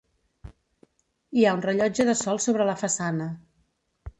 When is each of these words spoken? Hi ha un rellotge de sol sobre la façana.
Hi 1.39 1.45
ha 1.49 1.53
un 1.57 1.61
rellotge 1.67 2.07
de 2.09 2.15
sol 2.23 2.41
sobre 2.47 2.67
la 2.71 2.77
façana. 2.83 3.29